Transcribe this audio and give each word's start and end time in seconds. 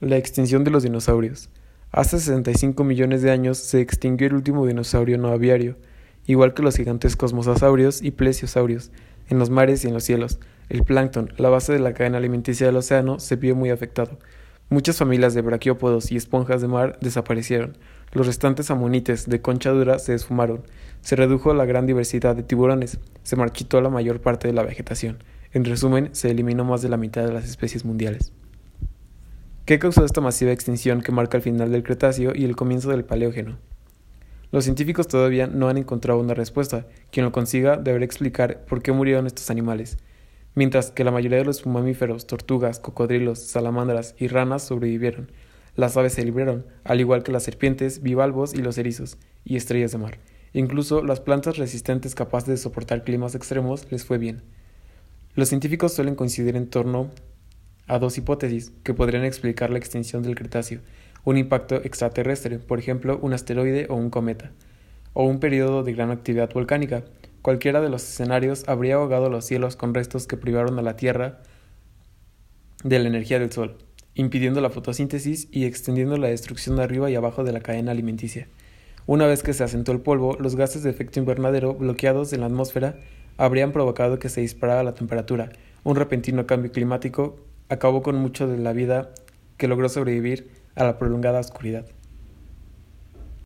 La 0.00 0.16
extinción 0.16 0.62
de 0.62 0.70
los 0.70 0.84
dinosaurios. 0.84 1.50
Hace 1.90 2.20
65 2.20 2.84
millones 2.84 3.20
de 3.20 3.32
años 3.32 3.58
se 3.58 3.80
extinguió 3.80 4.28
el 4.28 4.34
último 4.34 4.64
dinosaurio 4.64 5.18
no 5.18 5.26
aviario, 5.32 5.76
igual 6.24 6.54
que 6.54 6.62
los 6.62 6.76
gigantescos 6.76 7.32
mosasaurios 7.32 8.00
y 8.00 8.12
plesiosaurios. 8.12 8.92
En 9.28 9.40
los 9.40 9.50
mares 9.50 9.82
y 9.82 9.88
en 9.88 9.94
los 9.94 10.04
cielos, 10.04 10.38
el 10.68 10.84
plancton, 10.84 11.32
la 11.36 11.48
base 11.48 11.72
de 11.72 11.80
la 11.80 11.94
cadena 11.94 12.18
alimenticia 12.18 12.66
del 12.66 12.76
océano, 12.76 13.18
se 13.18 13.34
vio 13.34 13.56
muy 13.56 13.70
afectado. 13.70 14.20
Muchas 14.68 14.98
familias 14.98 15.34
de 15.34 15.42
braquiópodos 15.42 16.12
y 16.12 16.16
esponjas 16.16 16.60
de 16.62 16.68
mar 16.68 16.96
desaparecieron. 17.00 17.76
Los 18.12 18.28
restantes 18.28 18.70
amonites 18.70 19.28
de 19.28 19.40
concha 19.40 19.70
dura 19.70 19.98
se 19.98 20.14
esfumaron. 20.14 20.62
Se 21.00 21.16
redujo 21.16 21.54
la 21.54 21.64
gran 21.64 21.86
diversidad 21.86 22.36
de 22.36 22.44
tiburones. 22.44 23.00
Se 23.24 23.34
marchitó 23.34 23.80
la 23.80 23.90
mayor 23.90 24.20
parte 24.20 24.46
de 24.46 24.54
la 24.54 24.62
vegetación. 24.62 25.24
En 25.52 25.64
resumen, 25.64 26.10
se 26.12 26.30
eliminó 26.30 26.64
más 26.64 26.82
de 26.82 26.88
la 26.88 26.98
mitad 26.98 27.24
de 27.24 27.32
las 27.32 27.46
especies 27.46 27.84
mundiales. 27.84 28.32
¿Qué 29.68 29.78
causó 29.78 30.02
esta 30.02 30.22
masiva 30.22 30.50
extinción 30.50 31.02
que 31.02 31.12
marca 31.12 31.36
el 31.36 31.42
final 31.42 31.70
del 31.70 31.82
Cretáceo 31.82 32.32
y 32.34 32.46
el 32.46 32.56
comienzo 32.56 32.88
del 32.88 33.04
Paleógeno? 33.04 33.58
Los 34.50 34.64
científicos 34.64 35.08
todavía 35.08 35.46
no 35.46 35.68
han 35.68 35.76
encontrado 35.76 36.20
una 36.20 36.32
respuesta. 36.32 36.86
Quien 37.10 37.26
lo 37.26 37.32
consiga 37.32 37.76
deberá 37.76 38.02
explicar 38.06 38.64
por 38.64 38.80
qué 38.80 38.92
murieron 38.92 39.26
estos 39.26 39.50
animales. 39.50 39.98
Mientras 40.54 40.90
que 40.90 41.04
la 41.04 41.10
mayoría 41.10 41.36
de 41.36 41.44
los 41.44 41.66
mamíferos, 41.66 42.26
tortugas, 42.26 42.80
cocodrilos, 42.80 43.40
salamandras 43.40 44.14
y 44.16 44.28
ranas 44.28 44.62
sobrevivieron, 44.62 45.32
las 45.76 45.98
aves 45.98 46.14
se 46.14 46.24
libraron, 46.24 46.64
al 46.84 47.00
igual 47.00 47.22
que 47.22 47.32
las 47.32 47.42
serpientes, 47.42 48.00
bivalvos 48.00 48.54
y 48.54 48.62
los 48.62 48.78
erizos, 48.78 49.18
y 49.44 49.56
estrellas 49.56 49.92
de 49.92 49.98
mar. 49.98 50.18
Incluso 50.54 51.04
las 51.04 51.20
plantas 51.20 51.58
resistentes 51.58 52.14
capaces 52.14 52.48
de 52.48 52.56
soportar 52.56 53.04
climas 53.04 53.34
extremos 53.34 53.86
les 53.92 54.06
fue 54.06 54.16
bien. 54.16 54.44
Los 55.34 55.50
científicos 55.50 55.92
suelen 55.92 56.14
coincidir 56.14 56.56
en 56.56 56.70
torno 56.70 57.10
a 57.88 57.98
dos 57.98 58.16
hipótesis 58.18 58.72
que 58.84 58.94
podrían 58.94 59.24
explicar 59.24 59.70
la 59.70 59.78
extinción 59.78 60.22
del 60.22 60.36
Cretáceo, 60.36 60.80
un 61.24 61.36
impacto 61.36 61.76
extraterrestre, 61.76 62.58
por 62.58 62.78
ejemplo, 62.78 63.18
un 63.20 63.32
asteroide 63.32 63.86
o 63.88 63.94
un 63.94 64.10
cometa, 64.10 64.52
o 65.14 65.24
un 65.24 65.40
periodo 65.40 65.82
de 65.82 65.92
gran 65.94 66.10
actividad 66.10 66.52
volcánica. 66.52 67.04
Cualquiera 67.42 67.80
de 67.80 67.88
los 67.88 68.02
escenarios 68.02 68.64
habría 68.68 68.96
ahogado 68.96 69.30
los 69.30 69.44
cielos 69.44 69.76
con 69.76 69.94
restos 69.94 70.26
que 70.26 70.36
privaron 70.36 70.78
a 70.78 70.82
la 70.82 70.96
Tierra 70.96 71.40
de 72.84 72.98
la 72.98 73.08
energía 73.08 73.38
del 73.38 73.50
Sol, 73.50 73.78
impidiendo 74.14 74.60
la 74.60 74.70
fotosíntesis 74.70 75.48
y 75.50 75.64
extendiendo 75.64 76.16
la 76.16 76.28
destrucción 76.28 76.78
arriba 76.78 77.10
y 77.10 77.14
abajo 77.14 77.44
de 77.44 77.52
la 77.52 77.60
cadena 77.60 77.92
alimenticia. 77.92 78.48
Una 79.06 79.26
vez 79.26 79.42
que 79.42 79.54
se 79.54 79.64
asentó 79.64 79.92
el 79.92 80.00
polvo, 80.00 80.36
los 80.38 80.54
gases 80.54 80.82
de 80.82 80.90
efecto 80.90 81.18
invernadero 81.18 81.74
bloqueados 81.74 82.32
en 82.32 82.40
la 82.40 82.46
atmósfera 82.46 82.96
habrían 83.38 83.72
provocado 83.72 84.18
que 84.18 84.28
se 84.28 84.42
disparara 84.42 84.82
la 84.82 84.94
temperatura. 84.94 85.50
Un 85.84 85.96
repentino 85.96 86.46
cambio 86.46 86.72
climático 86.72 87.36
acabó 87.68 88.02
con 88.02 88.16
mucho 88.16 88.46
de 88.48 88.58
la 88.58 88.72
vida 88.72 89.10
que 89.56 89.68
logró 89.68 89.88
sobrevivir 89.88 90.50
a 90.74 90.84
la 90.84 90.98
prolongada 90.98 91.40
oscuridad. 91.40 91.86